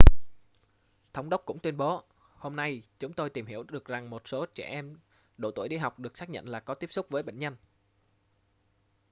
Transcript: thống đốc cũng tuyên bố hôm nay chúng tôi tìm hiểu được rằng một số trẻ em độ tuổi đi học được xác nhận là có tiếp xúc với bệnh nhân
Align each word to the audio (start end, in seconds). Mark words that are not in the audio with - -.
thống 1.13 1.29
đốc 1.29 1.43
cũng 1.45 1.59
tuyên 1.59 1.77
bố 1.77 2.03
hôm 2.37 2.55
nay 2.55 2.81
chúng 2.99 3.13
tôi 3.13 3.29
tìm 3.29 3.45
hiểu 3.45 3.63
được 3.63 3.85
rằng 3.85 4.09
một 4.09 4.27
số 4.27 4.45
trẻ 4.45 4.67
em 4.69 4.99
độ 5.37 5.51
tuổi 5.51 5.67
đi 5.69 5.77
học 5.77 5.99
được 5.99 6.17
xác 6.17 6.29
nhận 6.29 6.49
là 6.49 6.59
có 6.59 6.73
tiếp 6.73 6.91
xúc 6.91 7.07
với 7.09 7.23
bệnh 7.23 7.39
nhân 7.39 7.55